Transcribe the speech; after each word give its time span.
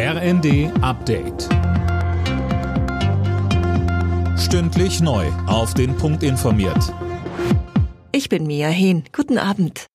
RND 0.00 0.70
Update. 0.80 1.48
Stündlich 4.38 5.00
neu. 5.00 5.26
Auf 5.48 5.74
den 5.74 5.96
Punkt 5.96 6.22
informiert. 6.22 6.94
Ich 8.12 8.28
bin 8.28 8.46
Mia 8.46 8.68
Hehn. 8.68 9.02
Guten 9.12 9.38
Abend. 9.38 9.86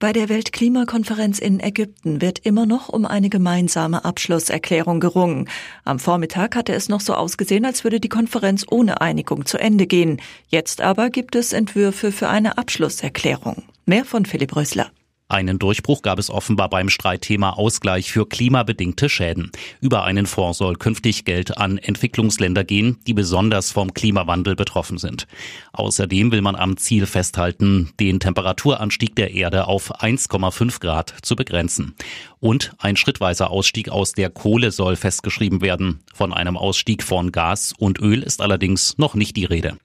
Bei 0.00 0.12
der 0.12 0.28
Weltklimakonferenz 0.28 1.38
in 1.38 1.60
Ägypten 1.60 2.22
wird 2.22 2.40
immer 2.40 2.66
noch 2.66 2.88
um 2.88 3.06
eine 3.06 3.28
gemeinsame 3.28 4.04
Abschlusserklärung 4.04 4.98
gerungen. 4.98 5.48
Am 5.84 6.00
Vormittag 6.00 6.56
hatte 6.56 6.72
es 6.72 6.88
noch 6.88 7.00
so 7.00 7.14
ausgesehen, 7.14 7.64
als 7.64 7.84
würde 7.84 8.00
die 8.00 8.08
Konferenz 8.08 8.66
ohne 8.68 9.00
Einigung 9.00 9.46
zu 9.46 9.58
Ende 9.58 9.86
gehen. 9.86 10.20
Jetzt 10.48 10.80
aber 10.80 11.10
gibt 11.10 11.36
es 11.36 11.52
Entwürfe 11.52 12.10
für 12.10 12.28
eine 12.28 12.58
Abschlusserklärung. 12.58 13.62
Mehr 13.86 14.04
von 14.04 14.26
Philipp 14.26 14.56
Rösler. 14.56 14.90
Einen 15.34 15.58
Durchbruch 15.58 16.02
gab 16.02 16.20
es 16.20 16.30
offenbar 16.30 16.70
beim 16.70 16.88
Streitthema 16.88 17.50
Ausgleich 17.50 18.12
für 18.12 18.24
klimabedingte 18.24 19.08
Schäden. 19.08 19.50
Über 19.80 20.04
einen 20.04 20.26
Fonds 20.26 20.58
soll 20.58 20.76
künftig 20.76 21.24
Geld 21.24 21.58
an 21.58 21.76
Entwicklungsländer 21.76 22.62
gehen, 22.62 23.00
die 23.08 23.14
besonders 23.14 23.72
vom 23.72 23.92
Klimawandel 23.92 24.54
betroffen 24.54 24.96
sind. 24.96 25.26
Außerdem 25.72 26.30
will 26.30 26.40
man 26.40 26.54
am 26.54 26.76
Ziel 26.76 27.06
festhalten, 27.06 27.90
den 27.98 28.20
Temperaturanstieg 28.20 29.16
der 29.16 29.32
Erde 29.32 29.66
auf 29.66 30.00
1,5 30.00 30.78
Grad 30.78 31.12
zu 31.22 31.34
begrenzen. 31.34 31.96
Und 32.38 32.70
ein 32.78 32.94
schrittweiser 32.94 33.50
Ausstieg 33.50 33.88
aus 33.88 34.12
der 34.12 34.30
Kohle 34.30 34.70
soll 34.70 34.94
festgeschrieben 34.94 35.62
werden. 35.62 36.04
Von 36.14 36.32
einem 36.32 36.56
Ausstieg 36.56 37.02
von 37.02 37.32
Gas 37.32 37.74
und 37.76 37.98
Öl 37.98 38.22
ist 38.22 38.40
allerdings 38.40 38.98
noch 38.98 39.16
nicht 39.16 39.36
die 39.36 39.46
Rede. 39.46 39.78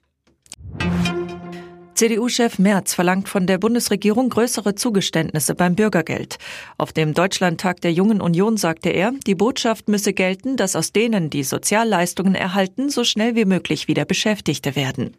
CDU-Chef 2.00 2.58
Merz 2.58 2.94
verlangt 2.94 3.28
von 3.28 3.46
der 3.46 3.58
Bundesregierung 3.58 4.30
größere 4.30 4.74
Zugeständnisse 4.74 5.54
beim 5.54 5.74
Bürgergeld. 5.74 6.38
Auf 6.78 6.94
dem 6.94 7.12
Deutschlandtag 7.12 7.82
der 7.82 7.92
Jungen 7.92 8.22
Union 8.22 8.56
sagte 8.56 8.88
er, 8.88 9.12
die 9.26 9.34
Botschaft 9.34 9.86
müsse 9.86 10.14
gelten, 10.14 10.56
dass 10.56 10.76
aus 10.76 10.92
denen, 10.92 11.28
die 11.28 11.42
Sozialleistungen 11.42 12.34
erhalten, 12.34 12.88
so 12.88 13.04
schnell 13.04 13.36
wie 13.36 13.44
möglich 13.44 13.86
wieder 13.86 14.06
Beschäftigte 14.06 14.76
werden. 14.76 15.14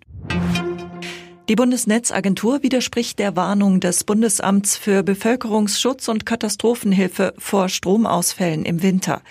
Die 1.49 1.55
Bundesnetzagentur 1.55 2.63
widerspricht 2.63 3.19
der 3.19 3.35
Warnung 3.35 3.79
des 3.79 4.03
Bundesamts 4.03 4.75
für 4.75 5.03
Bevölkerungsschutz 5.03 6.07
und 6.07 6.25
Katastrophenhilfe 6.25 7.35
vor 7.37 7.69
Stromausfällen 7.69 8.65
im 8.65 8.81
Winter. 8.81 9.21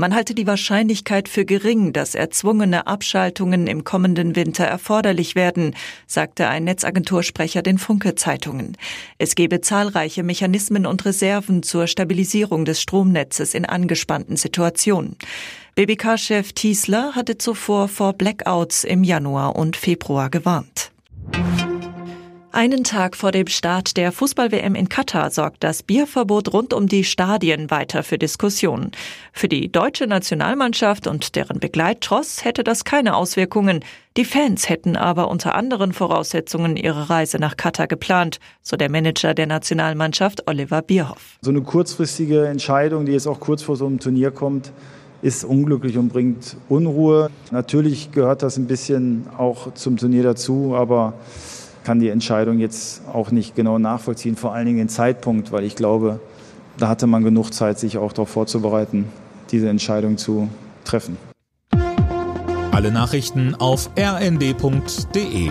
Man 0.00 0.14
halte 0.14 0.32
die 0.32 0.46
Wahrscheinlichkeit 0.46 1.28
für 1.28 1.44
gering, 1.44 1.92
dass 1.92 2.14
erzwungene 2.14 2.86
Abschaltungen 2.86 3.66
im 3.66 3.82
kommenden 3.82 4.36
Winter 4.36 4.64
erforderlich 4.64 5.34
werden, 5.34 5.74
sagte 6.06 6.46
ein 6.46 6.62
Netzagentursprecher 6.62 7.62
den 7.62 7.78
Funke-Zeitungen. 7.78 8.76
Es 9.18 9.34
gebe 9.34 9.60
zahlreiche 9.60 10.22
Mechanismen 10.22 10.86
und 10.86 11.04
Reserven 11.04 11.64
zur 11.64 11.88
Stabilisierung 11.88 12.64
des 12.64 12.80
Stromnetzes 12.80 13.54
in 13.54 13.64
angespannten 13.64 14.36
Situationen. 14.36 15.16
BBK-Chef 15.74 16.52
Tiesler 16.52 17.16
hatte 17.16 17.36
zuvor 17.36 17.88
vor 17.88 18.12
Blackouts 18.12 18.84
im 18.84 19.02
Januar 19.02 19.56
und 19.56 19.76
Februar 19.76 20.30
gewarnt. 20.30 20.92
Einen 22.58 22.82
Tag 22.82 23.14
vor 23.14 23.30
dem 23.30 23.46
Start 23.46 23.96
der 23.96 24.10
Fußball-WM 24.10 24.74
in 24.74 24.88
Katar 24.88 25.30
sorgt 25.30 25.62
das 25.62 25.84
Bierverbot 25.84 26.52
rund 26.52 26.74
um 26.74 26.88
die 26.88 27.04
Stadien 27.04 27.70
weiter 27.70 28.02
für 28.02 28.18
Diskussionen. 28.18 28.90
Für 29.32 29.46
die 29.46 29.70
deutsche 29.70 30.08
Nationalmannschaft 30.08 31.06
und 31.06 31.36
deren 31.36 31.60
Begleittross 31.60 32.44
hätte 32.44 32.64
das 32.64 32.82
keine 32.82 33.14
Auswirkungen. 33.14 33.84
Die 34.16 34.24
Fans 34.24 34.68
hätten 34.68 34.96
aber 34.96 35.28
unter 35.28 35.54
anderen 35.54 35.92
Voraussetzungen 35.92 36.76
ihre 36.76 37.08
Reise 37.08 37.38
nach 37.38 37.56
Katar 37.56 37.86
geplant, 37.86 38.40
so 38.60 38.76
der 38.76 38.90
Manager 38.90 39.34
der 39.34 39.46
Nationalmannschaft 39.46 40.48
Oliver 40.48 40.82
Bierhoff. 40.82 41.38
So 41.42 41.52
eine 41.52 41.60
kurzfristige 41.60 42.48
Entscheidung, 42.48 43.06
die 43.06 43.12
jetzt 43.12 43.28
auch 43.28 43.38
kurz 43.38 43.62
vor 43.62 43.76
so 43.76 43.86
einem 43.86 44.00
Turnier 44.00 44.32
kommt, 44.32 44.72
ist 45.22 45.44
unglücklich 45.44 45.96
und 45.96 46.08
bringt 46.08 46.56
Unruhe. 46.68 47.30
Natürlich 47.52 48.10
gehört 48.10 48.42
das 48.42 48.56
ein 48.56 48.66
bisschen 48.66 49.28
auch 49.38 49.74
zum 49.74 49.96
Turnier 49.96 50.24
dazu, 50.24 50.74
aber 50.74 51.14
kann 51.88 52.00
die 52.00 52.10
Entscheidung 52.10 52.58
jetzt 52.58 53.00
auch 53.10 53.30
nicht 53.30 53.56
genau 53.56 53.78
nachvollziehen, 53.78 54.36
vor 54.36 54.52
allen 54.52 54.66
Dingen 54.66 54.76
den 54.76 54.88
Zeitpunkt, 54.90 55.52
weil 55.52 55.64
ich 55.64 55.74
glaube, 55.74 56.20
da 56.76 56.86
hatte 56.86 57.06
man 57.06 57.24
genug 57.24 57.54
Zeit, 57.54 57.78
sich 57.78 57.96
auch 57.96 58.12
darauf 58.12 58.28
vorzubereiten, 58.28 59.06
diese 59.52 59.70
Entscheidung 59.70 60.18
zu 60.18 60.50
treffen. 60.84 61.16
Alle 62.72 62.92
Nachrichten 62.92 63.54
auf 63.54 63.88
rnd.de 63.98 65.50